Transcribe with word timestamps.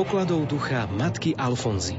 pokladov 0.00 0.48
ducha 0.48 0.88
matky 0.88 1.36
Alfonzy. 1.36 1.92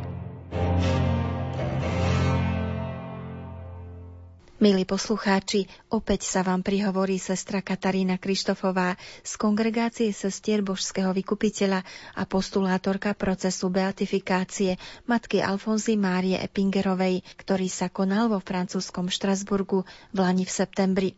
Milí 4.58 4.90
poslucháči, 4.90 5.70
opäť 5.94 6.26
sa 6.26 6.42
vám 6.42 6.66
prihovorí 6.66 7.22
sestra 7.22 7.62
Katarína 7.62 8.18
Krištofová 8.18 8.98
z 9.22 9.38
kongregácie 9.38 10.10
sestier 10.18 10.66
Božského 10.66 11.14
vykupiteľa 11.14 11.86
a 12.18 12.26
postulátorka 12.26 13.14
procesu 13.14 13.70
beatifikácie 13.70 14.82
matky 15.06 15.38
Alfonzy 15.38 15.94
Márie 15.94 16.42
Epingerovej, 16.42 17.22
ktorý 17.38 17.70
sa 17.70 17.86
konal 17.94 18.34
vo 18.34 18.42
francúzskom 18.42 19.14
Štrasburgu 19.14 19.86
v 20.10 20.18
Lani 20.18 20.50
v 20.50 20.50
septembri. 20.50 21.10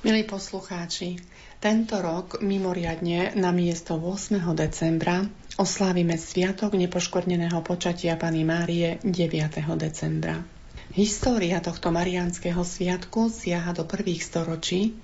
Milí 0.00 0.24
poslucháči, 0.24 1.20
tento 1.60 2.00
rok 2.00 2.40
mimoriadne 2.40 3.36
na 3.36 3.52
miesto 3.52 4.00
8. 4.00 4.40
decembra 4.56 5.41
oslávime 5.60 6.16
Sviatok 6.16 6.72
nepoškvrneného 6.80 7.60
počatia 7.60 8.16
Pany 8.16 8.40
Márie 8.40 8.96
9. 9.04 9.60
decembra. 9.76 10.40
História 10.96 11.60
tohto 11.60 11.92
mariánskeho 11.92 12.64
sviatku 12.64 13.28
siaha 13.28 13.76
do 13.76 13.84
prvých 13.84 14.24
storočí, 14.24 14.96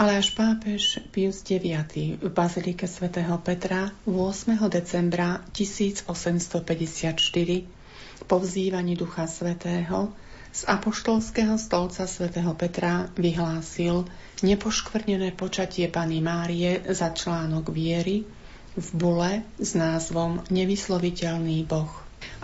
ale 0.00 0.16
až 0.16 0.32
pápež 0.32 1.04
Pius 1.12 1.44
IX 1.44 1.88
v 2.20 2.28
Bazilike 2.32 2.88
svätého 2.88 3.36
Petra 3.40 3.92
8. 4.08 4.56
decembra 4.68 5.44
1854 5.52 7.16
po 8.24 8.36
vzývaní 8.40 8.96
Ducha 8.96 9.28
Svetého 9.28 10.12
z 10.52 10.64
apoštolského 10.72 11.60
stolca 11.60 12.08
svätého 12.08 12.56
Petra 12.56 13.12
vyhlásil 13.12 14.08
nepoškvrnené 14.40 15.36
počatie 15.36 15.88
Pany 15.92 16.24
Márie 16.24 16.80
za 16.88 17.12
článok 17.12 17.68
viery 17.68 18.24
v 18.76 18.88
bule 18.92 19.40
s 19.56 19.72
názvom 19.72 20.44
Nevysloviteľný 20.52 21.64
Boh. 21.64 21.88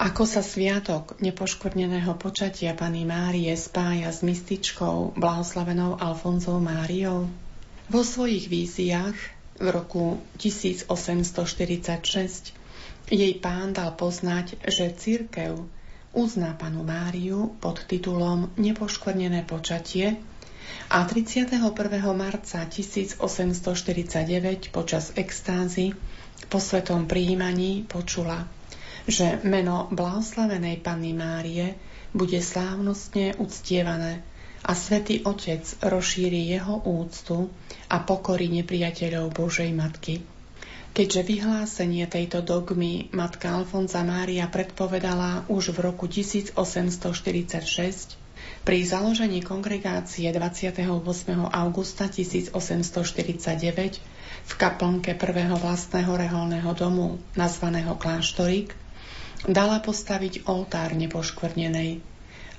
Ako 0.00 0.24
sa 0.24 0.40
sviatok 0.40 1.20
nepoškvrneného 1.20 2.16
počatia 2.16 2.72
Pany 2.72 3.04
Márie 3.04 3.52
spája 3.52 4.08
s 4.08 4.24
mystičkou 4.24 5.12
blahoslavenou 5.20 6.00
Alfonzou 6.00 6.56
Máriou? 6.56 7.28
Vo 7.92 8.00
svojich 8.00 8.48
víziách 8.48 9.12
v 9.60 9.66
roku 9.68 10.24
1846 10.40 12.56
jej 13.12 13.34
pán 13.36 13.76
dal 13.76 13.92
poznať, 13.92 14.56
že 14.64 14.96
církev 14.96 15.60
uzná 16.16 16.56
panu 16.56 16.80
Máriu 16.80 17.52
pod 17.60 17.84
titulom 17.84 18.48
Nepoškvrnené 18.56 19.44
počatie 19.44 20.16
a 20.90 21.04
31. 21.04 22.14
marca 22.14 22.66
1849 22.66 24.70
počas 24.70 25.12
extázy 25.14 25.94
po 26.48 26.60
svetom 26.60 27.08
príjmaní 27.08 27.84
počula 27.86 28.48
že 29.06 29.42
meno 29.42 29.90
blahoslavenej 29.90 30.78
Panny 30.78 31.10
Márie 31.10 31.74
bude 32.14 32.38
slávnostne 32.38 33.34
uctievané 33.40 34.22
a 34.62 34.78
Svetý 34.78 35.26
Otec 35.26 35.66
rozšíri 35.82 36.54
jeho 36.54 36.78
úctu 36.86 37.50
a 37.90 37.98
pokorí 37.98 38.46
nepriateľov 38.62 39.34
Božej 39.34 39.74
Matky. 39.74 40.22
Keďže 40.92 41.22
vyhlásenie 41.24 42.04
tejto 42.06 42.44
dogmy 42.44 43.10
matka 43.10 43.58
Alfonza 43.58 44.06
Mária 44.06 44.46
predpovedala 44.46 45.50
už 45.50 45.74
v 45.74 45.88
roku 45.88 46.06
1846, 46.06 48.21
pri 48.62 48.84
založení 48.84 49.40
kongregácie 49.40 50.28
28. 50.28 50.84
augusta 51.48 52.06
1849 52.12 52.52
v 54.42 54.52
kaplnke 54.58 55.16
prvého 55.16 55.56
vlastného 55.56 56.12
reholného 56.12 56.70
domu 56.76 57.16
nazvaného 57.34 57.96
Kláštorik 57.96 58.76
Dala 59.42 59.82
postaviť 59.82 60.46
oltár 60.46 60.94
nepoškvrnenej 60.94 61.98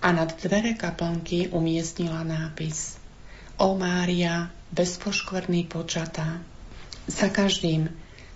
a 0.04 0.08
nad 0.12 0.36
dvere 0.36 0.76
kaplnky 0.76 1.48
umiestnila 1.48 2.28
nápis 2.28 3.00
O 3.56 3.80
Mária, 3.80 4.52
bezpoškvrný 4.76 5.72
počatá. 5.72 6.44
Za 7.08 7.32
každým, 7.32 7.88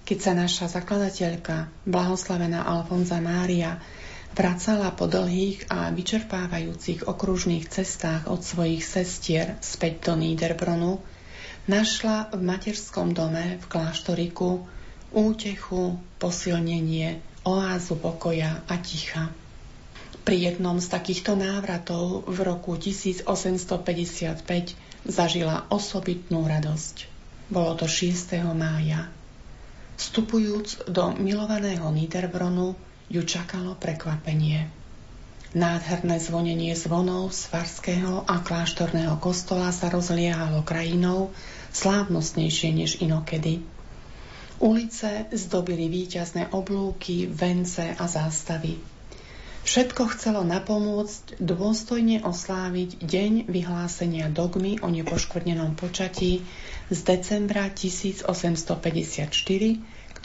keď 0.08 0.18
sa 0.24 0.32
naša 0.32 0.72
zakladateľka, 0.72 1.68
blahoslavená 1.84 2.64
Alfonza 2.64 3.20
Mária, 3.20 3.84
vracala 4.34 4.92
po 4.92 5.08
dlhých 5.08 5.70
a 5.72 5.94
vyčerpávajúcich 5.94 7.06
okružných 7.08 7.70
cestách 7.70 8.28
od 8.28 8.44
svojich 8.44 8.84
sestier 8.84 9.56
späť 9.62 10.12
do 10.12 10.14
Niederbronu, 10.20 11.00
našla 11.68 12.32
v 12.32 12.42
materskom 12.42 13.12
dome 13.12 13.60
v 13.60 13.66
kláštoriku 13.68 14.66
útechu, 15.12 16.00
posilnenie, 16.20 17.24
oázu 17.48 17.96
pokoja 17.96 18.64
a 18.68 18.76
ticha. 18.80 19.32
Pri 20.28 20.52
jednom 20.52 20.84
z 20.84 20.92
takýchto 20.92 21.40
návratov 21.40 22.28
v 22.28 22.38
roku 22.44 22.76
1855 22.76 24.44
zažila 25.08 25.64
osobitnú 25.72 26.44
radosť. 26.44 27.08
Bolo 27.48 27.80
to 27.80 27.88
6. 27.88 28.36
mája. 28.52 29.08
Vstupujúc 29.96 30.92
do 30.92 31.16
milovaného 31.16 31.88
Niederbronu, 31.96 32.76
ju 33.08 33.24
čakalo 33.24 33.80
prekvapenie. 33.80 34.68
Nádherné 35.56 36.20
zvonenie 36.20 36.76
zvonov 36.76 37.32
z 37.32 37.48
farského 37.48 38.28
a 38.28 38.44
kláštorného 38.44 39.16
kostola 39.24 39.72
sa 39.72 39.88
rozliehalo 39.88 40.68
krajinou 40.68 41.32
slávnostnejšie 41.72 42.76
než 42.76 43.00
inokedy. 43.00 43.64
Ulice 44.60 45.32
zdobili 45.32 45.88
víťazné 45.88 46.52
oblúky, 46.52 47.32
vence 47.32 47.96
a 47.96 48.06
zástavy. 48.10 48.98
Všetko 49.68 50.16
chcelo 50.16 50.48
napomôcť 50.48 51.44
dôstojne 51.44 52.24
osláviť 52.24 53.04
deň 53.04 53.52
vyhlásenia 53.52 54.32
dogmy 54.32 54.80
o 54.80 54.88
nepoškvrnenom 54.88 55.76
počatí 55.76 56.40
z 56.88 57.00
decembra 57.04 57.68
1854, 57.68 58.24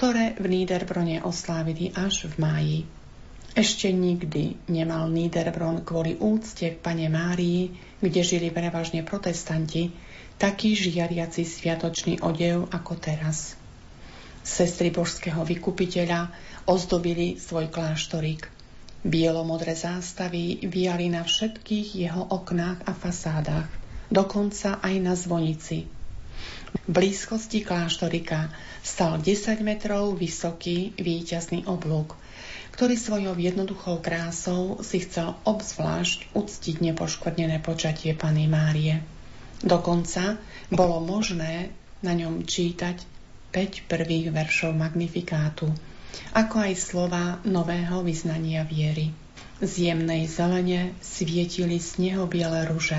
ktoré 0.03 0.35
v 0.35 0.51
Niederbrone 0.51 1.23
oslávili 1.23 1.95
až 1.95 2.27
v 2.27 2.35
máji. 2.43 2.79
Ešte 3.55 3.87
nikdy 3.95 4.59
nemal 4.67 5.07
Niederbron 5.07 5.87
kvôli 5.87 6.19
úcte 6.19 6.75
k 6.75 6.83
pane 6.83 7.07
Márii, 7.07 7.71
kde 8.03 8.27
žili 8.27 8.51
prevažne 8.51 9.07
protestanti, 9.07 9.95
taký 10.43 10.75
žiariaci 10.75 11.47
sviatočný 11.47 12.19
odev 12.19 12.67
ako 12.75 12.99
teraz. 12.99 13.55
Sestry 14.43 14.91
božského 14.91 15.47
vykupiteľa 15.47 16.35
ozdobili 16.67 17.39
svoj 17.39 17.71
kláštorík. 17.71 18.51
Bielomodré 19.07 19.79
zástavy 19.79 20.67
viali 20.67 21.15
na 21.15 21.23
všetkých 21.23 21.95
jeho 21.95 22.27
oknách 22.27 22.91
a 22.91 22.93
fasádach, 22.99 23.71
dokonca 24.11 24.83
aj 24.83 24.95
na 24.99 25.15
zvonici. 25.15 26.02
V 26.73 26.89
blízkosti 26.89 27.63
kláštorika 27.63 28.51
stal 28.83 29.21
10 29.21 29.61
metrov 29.61 30.17
vysoký 30.19 30.97
víťazný 30.99 31.69
oblúk, 31.69 32.17
ktorý 32.73 32.97
svojou 32.97 33.37
jednoduchou 33.37 34.01
krásou 34.01 34.81
si 34.81 35.05
chcel 35.05 35.37
obzvlášť 35.45 36.33
uctiť 36.33 36.81
nepoškvrnené 36.81 37.61
počatie 37.61 38.17
Pany 38.17 38.49
Márie. 38.49 39.05
Dokonca 39.63 40.41
bolo 40.73 40.99
možné 41.05 41.71
na 42.03 42.17
ňom 42.17 42.43
čítať 42.43 43.05
5 43.53 43.87
prvých 43.87 44.33
veršov 44.33 44.73
Magnifikátu, 44.73 45.69
ako 46.33 46.57
aj 46.67 46.73
slova 46.81 47.39
nového 47.45 48.01
vyznania 48.01 48.65
viery. 48.65 49.13
Z 49.63 49.93
jemnej 49.93 50.27
zelene 50.27 50.97
svietili 50.99 51.79
snehobiele 51.79 52.67
ruže. 52.67 52.99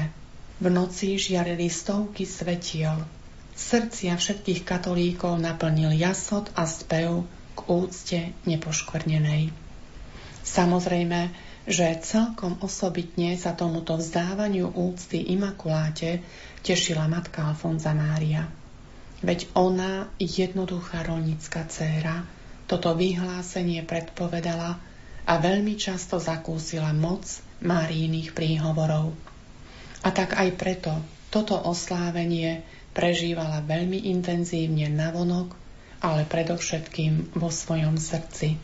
V 0.64 0.72
noci 0.72 1.20
žiarili 1.20 1.68
stovky 1.68 2.24
svetiel. 2.24 3.04
Srdcia 3.54 4.18
všetkých 4.18 4.66
katolíkov 4.66 5.38
naplnil 5.38 5.94
jasot 5.94 6.50
a 6.58 6.66
spev 6.66 7.26
k 7.54 7.60
úcte 7.70 8.20
nepoškvrnenej. 8.50 9.54
Samozrejme, 10.42 11.30
že 11.64 12.02
celkom 12.04 12.60
osobitne 12.60 13.40
sa 13.40 13.56
tomuto 13.56 13.96
vzdávaniu 13.96 14.74
úcty 14.74 15.32
Imakuláte 15.32 16.20
tešila 16.66 17.08
matka 17.08 17.48
Alfonza 17.48 17.96
Mária. 17.96 18.52
Veď 19.24 19.48
ona, 19.56 20.12
jednoduchá 20.20 21.08
rolnická 21.08 21.64
dcéra, 21.64 22.28
toto 22.68 22.92
vyhlásenie 22.92 23.88
predpovedala 23.88 24.82
a 25.24 25.34
veľmi 25.40 25.80
často 25.80 26.20
zakúsila 26.20 26.92
moc 26.92 27.24
Márijných 27.64 28.36
príhovorov. 28.36 29.16
A 30.04 30.12
tak 30.12 30.36
aj 30.36 30.50
preto 30.60 30.92
toto 31.32 31.56
oslávenie 31.56 32.68
prežívala 32.94 33.66
veľmi 33.66 34.08
intenzívne 34.14 34.88
navonok, 34.88 35.58
ale 36.00 36.24
predovšetkým 36.30 37.36
vo 37.36 37.50
svojom 37.50 37.98
srdci. 38.00 38.56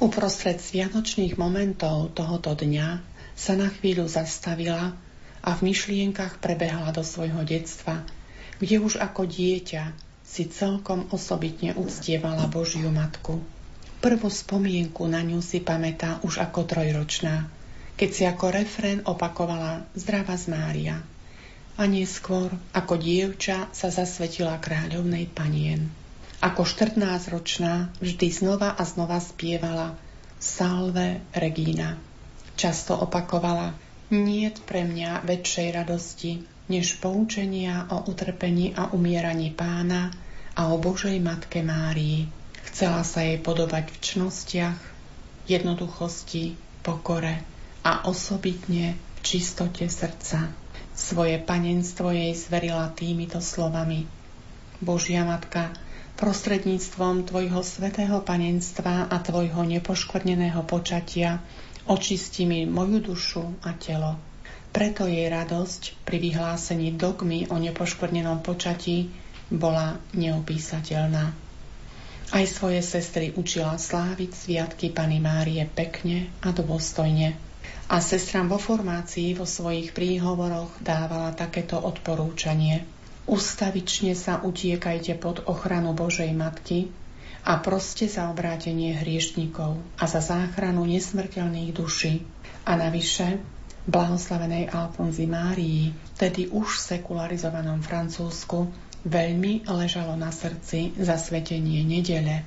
Uprostred 0.00 0.58
sviatočných 0.58 1.36
momentov 1.36 2.16
tohoto 2.16 2.56
dňa 2.56 3.04
sa 3.38 3.54
na 3.54 3.70
chvíľu 3.70 4.08
zastavila 4.08 4.96
a 5.44 5.50
v 5.54 5.60
myšlienkach 5.70 6.42
prebehla 6.42 6.90
do 6.90 7.04
svojho 7.04 7.44
detstva– 7.46 8.02
kde 8.58 8.82
už 8.82 8.98
ako 8.98 9.26
dieťa 9.26 9.94
si 10.26 10.50
celkom 10.50 11.08
osobitne 11.14 11.72
uctievala 11.78 12.50
Božiu 12.50 12.90
Matku. 12.90 13.40
Prvú 13.98 14.28
spomienku 14.30 15.06
na 15.10 15.22
ňu 15.24 15.42
si 15.42 15.58
pamätá 15.62 16.22
už 16.22 16.42
ako 16.42 16.66
trojročná, 16.66 17.50
keď 17.98 18.10
si 18.14 18.22
ako 18.26 18.46
refrén 18.54 19.00
opakovala 19.06 19.88
Zdrava 19.98 20.38
z 20.38 20.44
Mária. 20.52 20.96
A 21.78 21.86
neskôr, 21.86 22.50
ako 22.74 22.98
dievča, 22.98 23.70
sa 23.70 23.88
zasvetila 23.88 24.58
kráľovnej 24.58 25.30
panien. 25.30 25.86
Ako 26.42 26.66
14-ročná 26.66 27.94
vždy 28.02 28.28
znova 28.34 28.74
a 28.74 28.82
znova 28.82 29.22
spievala 29.22 29.94
Salve 30.42 31.22
Regina. 31.34 31.94
Často 32.58 32.98
opakovala 32.98 33.78
Niet 34.08 34.64
pre 34.64 34.88
mňa 34.88 35.20
väčšej 35.20 35.68
radosti, 35.76 36.40
než 36.72 36.96
poučenia 36.96 37.84
o 37.92 38.08
utrpení 38.08 38.72
a 38.72 38.88
umieraní 38.96 39.52
pána 39.52 40.08
a 40.56 40.72
o 40.72 40.80
Božej 40.80 41.20
Matke 41.20 41.60
Márii. 41.60 42.24
Chcela 42.72 43.04
sa 43.04 43.20
jej 43.20 43.36
podobať 43.36 43.92
v 43.92 43.96
čnostiach, 44.00 44.80
jednoduchosti, 45.44 46.56
pokore 46.80 47.44
a 47.84 48.08
osobitne 48.08 48.96
v 48.96 49.18
čistote 49.20 49.84
srdca. 49.92 50.48
Svoje 50.98 51.38
panenstvo 51.38 52.10
jej 52.10 52.34
zverila 52.34 52.90
týmito 52.90 53.38
slovami. 53.38 54.10
Božia 54.82 55.22
Matka, 55.22 55.70
prostredníctvom 56.18 57.22
Tvojho 57.22 57.62
svetého 57.62 58.18
panenstva 58.26 59.06
a 59.06 59.22
Tvojho 59.22 59.62
nepoškvrneného 59.62 60.66
počatia 60.66 61.38
očisti 61.86 62.50
mi 62.50 62.66
moju 62.66 62.98
dušu 62.98 63.62
a 63.62 63.78
telo. 63.78 64.18
Preto 64.74 65.06
jej 65.06 65.30
radosť 65.30 66.02
pri 66.02 66.18
vyhlásení 66.18 66.98
dogmy 66.98 67.46
o 67.46 67.56
nepoškvrnenom 67.62 68.42
počatí 68.42 69.08
bola 69.54 70.02
neopísateľná. 70.12 71.30
Aj 72.28 72.44
svoje 72.44 72.84
sestry 72.84 73.32
učila 73.32 73.80
sláviť 73.80 74.30
sviatky 74.36 74.92
Pany 74.92 75.16
Márie 75.16 75.64
pekne 75.64 76.28
a 76.44 76.52
dôstojne. 76.52 77.47
A 77.88 78.04
sestram 78.04 78.52
vo 78.52 78.60
formácii 78.60 79.32
vo 79.32 79.48
svojich 79.48 79.96
príhovoroch 79.96 80.76
dávala 80.84 81.32
takéto 81.32 81.80
odporúčanie. 81.80 82.84
Ustavične 83.24 84.12
sa 84.12 84.44
utiekajte 84.44 85.16
pod 85.16 85.44
ochranu 85.48 85.96
Božej 85.96 86.32
Matky 86.36 86.92
a 87.48 87.56
proste 87.64 88.04
za 88.04 88.28
obrátenie 88.28 88.92
hriešnikov 88.92 89.80
a 89.96 90.04
za 90.04 90.20
záchranu 90.20 90.84
nesmrteľných 90.84 91.72
duší. 91.72 92.24
A 92.68 92.76
navyše, 92.76 93.40
blahoslavenej 93.88 94.68
Alfonzi 94.68 95.24
Márii, 95.24 95.96
tedy 96.20 96.44
už 96.52 96.76
sekularizovanom 96.76 97.80
Francúzsku, 97.80 98.68
veľmi 99.08 99.64
ležalo 99.64 100.12
na 100.12 100.28
srdci 100.28 100.92
zasvetenie 101.00 101.88
nedele 101.88 102.44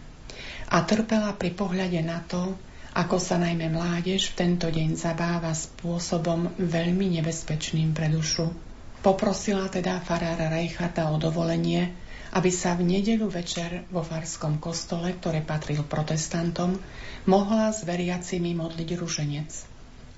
a 0.72 0.78
trpela 0.88 1.36
pri 1.36 1.52
pohľade 1.52 2.00
na 2.06 2.24
to, 2.30 2.56
ako 2.92 3.24
sa 3.24 3.40
najmä 3.40 3.72
mládež 3.72 4.36
v 4.36 4.38
tento 4.38 4.68
deň 4.68 5.00
zabáva 5.00 5.56
spôsobom 5.56 6.52
veľmi 6.60 7.08
nebezpečným 7.20 7.96
pre 7.96 8.12
dušu. 8.12 8.52
Poprosila 9.00 9.72
teda 9.72 10.04
farára 10.04 10.52
Reicharta 10.52 11.08
o 11.08 11.16
dovolenie, 11.16 11.96
aby 12.36 12.52
sa 12.52 12.76
v 12.76 12.88
nedeľu 12.88 13.32
večer 13.32 13.88
vo 13.92 14.04
farskom 14.04 14.60
kostole, 14.60 15.16
ktoré 15.16 15.40
patril 15.40 15.88
protestantom, 15.88 16.80
mohla 17.28 17.72
s 17.72 17.88
veriacimi 17.88 18.52
modliť 18.56 18.90
ruženec. 19.00 19.52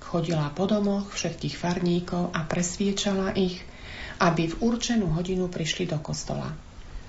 Chodila 0.02 0.50
po 0.50 0.66
domoch 0.66 1.14
všetkých 1.14 1.54
farníkov 1.54 2.34
a 2.34 2.42
presviečala 2.42 3.38
ich, 3.38 3.62
aby 4.18 4.50
v 4.50 4.58
určenú 4.62 5.14
hodinu 5.14 5.46
prišli 5.46 5.90
do 5.90 5.98
kostola. 6.02 6.54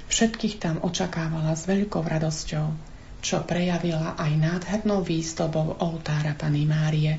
Všetkých 0.10 0.62
tam 0.62 0.78
očakávala 0.86 1.58
s 1.58 1.66
veľkou 1.66 2.02
radosťou, 2.06 2.95
čo 3.26 3.42
prejavila 3.42 4.14
aj 4.22 4.38
nádhernou 4.38 5.02
výstobou 5.02 5.82
oltára 5.82 6.38
Pany 6.38 6.70
Márie. 6.70 7.18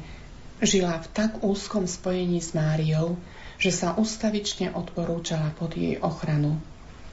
Žila 0.62 1.02
v 1.02 1.06
tak 1.10 1.42
úzkom 1.42 1.90
spojení 1.90 2.38
s 2.38 2.54
Máriou, 2.54 3.18
že 3.58 3.74
sa 3.74 3.98
ustavične 3.98 4.70
odporúčala 4.70 5.50
pod 5.58 5.74
jej 5.74 5.98
ochranu 5.98 6.62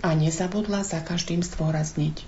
a 0.05 0.13
nezabudla 0.13 0.85
za 0.85 1.01
každým 1.01 1.41
stôrazniť. 1.41 2.21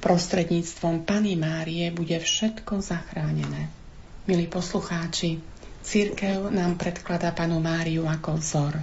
Prostredníctvom 0.00 1.04
Pany 1.04 1.36
Márie 1.36 1.92
bude 1.92 2.16
všetko 2.16 2.80
zachránené. 2.80 3.68
Milí 4.24 4.48
poslucháči, 4.48 5.44
Církev 5.84 6.48
nám 6.48 6.80
predklada 6.80 7.28
Panu 7.36 7.60
Máriu 7.60 8.08
ako 8.08 8.40
vzor. 8.40 8.80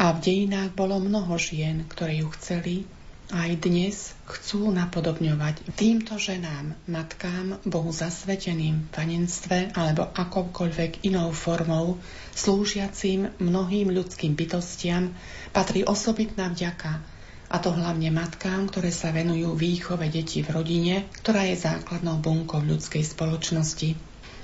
A 0.00 0.16
v 0.16 0.18
dejinách 0.24 0.72
bolo 0.72 0.96
mnoho 0.96 1.36
žien, 1.36 1.84
ktoré 1.84 2.24
ju 2.24 2.32
chceli 2.40 2.88
aj 3.28 3.60
dnes 3.60 4.16
chcú 4.24 4.72
napodobňovať 4.72 5.76
týmto 5.76 6.16
ženám, 6.16 6.72
matkám, 6.88 7.60
Bohu 7.68 7.92
zasveteným 7.92 8.88
panenstve 8.88 9.68
alebo 9.76 10.08
akokoľvek 10.08 11.04
inou 11.04 11.36
formou, 11.36 12.00
slúžiacim 12.32 13.28
mnohým 13.36 13.92
ľudským 13.92 14.32
bytostiam, 14.32 15.12
patrí 15.52 15.84
osobitná 15.84 16.48
vďaka, 16.48 17.04
a 17.48 17.56
to 17.60 17.72
hlavne 17.72 18.12
matkám, 18.12 18.68
ktoré 18.68 18.92
sa 18.92 19.08
venujú 19.08 19.56
výchove 19.56 20.08
detí 20.12 20.44
v 20.44 20.52
rodine, 20.52 21.08
ktorá 21.24 21.48
je 21.48 21.56
základnou 21.56 22.20
bunkou 22.20 22.60
ľudskej 22.60 23.04
spoločnosti. 23.04 23.96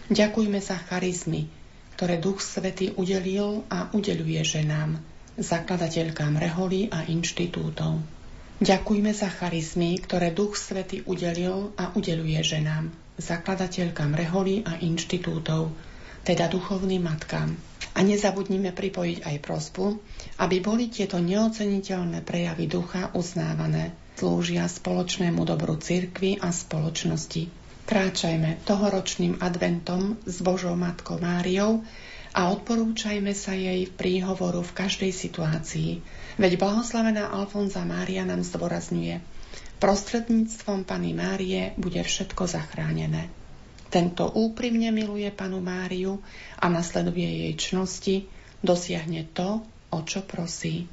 Ďakujme 0.09 0.61
za 0.61 0.77
charizmy, 0.89 1.49
ktoré 1.97 2.21
Duch 2.21 2.41
Svety 2.41 2.97
udelil 2.97 3.65
a 3.69 3.93
udeluje 3.93 4.41
ženám, 4.45 5.01
zakladateľkám 5.37 6.37
reholí 6.41 6.89
a 6.89 7.05
inštitútov. 7.05 8.24
Ďakujme 8.63 9.11
za 9.11 9.27
charizmy, 9.27 9.99
ktoré 9.99 10.31
Duch 10.31 10.55
Svety 10.55 11.03
udelil 11.11 11.75
a 11.75 11.91
udeluje 11.99 12.39
ženám, 12.39 12.95
zakladateľkám 13.19 14.15
reholí 14.15 14.63
a 14.63 14.79
inštitútov, 14.79 15.75
teda 16.23 16.47
duchovným 16.47 17.03
matkám. 17.03 17.59
A 17.95 18.03
nezabudnime 18.07 18.71
pripojiť 18.71 19.27
aj 19.27 19.37
prosbu, 19.43 19.99
aby 20.39 20.63
boli 20.63 20.87
tieto 20.87 21.19
neoceniteľné 21.19 22.23
prejavy 22.23 22.71
ducha 22.71 23.11
uznávané, 23.19 23.91
slúžia 24.15 24.71
spoločnému 24.71 25.43
dobru 25.43 25.75
cirkvy 25.75 26.39
a 26.39 26.55
spoločnosti. 26.55 27.51
Kráčajme 27.85 28.63
tohoročným 28.63 29.43
adventom 29.43 30.17
s 30.25 30.39
Božou 30.41 30.79
Matkou 30.79 31.19
Máriou, 31.19 31.83
a 32.35 32.51
odporúčajme 32.51 33.31
sa 33.31 33.55
jej 33.55 33.87
v 33.87 33.95
príhovoru 33.95 34.67
v 34.67 34.75
každej 34.75 35.15
situácii. 35.15 36.03
Veď 36.35 36.59
blahoslavená 36.59 37.31
Alfonza 37.31 37.87
Mária 37.87 38.27
nám 38.27 38.43
zdôrazňuje, 38.43 39.23
prostredníctvom 39.79 40.83
Pany 40.83 41.15
Márie 41.15 41.79
bude 41.79 42.03
všetko 42.03 42.51
zachránené. 42.51 43.31
Tento 43.87 44.27
úprimne 44.27 44.91
miluje 44.91 45.31
Panu 45.31 45.63
Máriu 45.63 46.19
a 46.59 46.67
nasleduje 46.67 47.47
jej 47.47 47.55
čnosti, 47.55 48.27
dosiahne 48.59 49.31
to, 49.31 49.63
o 49.95 49.99
čo 50.03 50.27
prosí. 50.27 50.91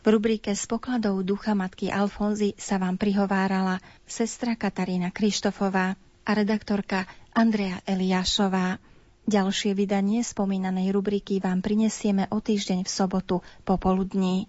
V 0.00 0.06
rubrike 0.08 0.56
z 0.56 0.64
pokladov 0.64 1.20
ducha 1.20 1.52
matky 1.52 1.92
Alfonzy 1.92 2.56
sa 2.56 2.80
vám 2.80 2.96
prihovárala 2.96 3.82
sestra 4.08 4.56
Katarína 4.56 5.12
Krištofová 5.12 6.00
a 6.24 6.30
redaktorka 6.32 7.04
Andrea 7.36 7.84
Eliášová. 7.84 8.80
Ďalšie 9.28 9.76
vydanie 9.76 10.24
spomínanej 10.24 10.88
rubriky 10.88 11.36
vám 11.36 11.60
prinesieme 11.60 12.32
o 12.32 12.40
týždeň 12.40 12.80
v 12.82 12.90
sobotu 12.90 13.36
popoludní. 13.68 14.48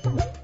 thank 0.00 0.22
you 0.22 0.39